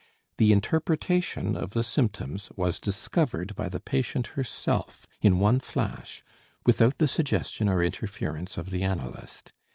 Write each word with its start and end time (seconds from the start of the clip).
The 0.37 0.51
interpretation 0.51 1.55
of 1.55 1.75
the 1.75 1.83
symptoms 1.83 2.49
was 2.55 2.79
discovered 2.79 3.55
by 3.55 3.69
the 3.69 3.79
patient 3.79 4.25
herself 4.33 5.05
in 5.21 5.37
one 5.37 5.59
flash, 5.59 6.23
without 6.65 6.97
the 6.97 7.07
suggestion 7.07 7.69
or 7.69 7.83
interference 7.83 8.57
of 8.57 8.71
the 8.71 8.81
analyst. 8.81 9.53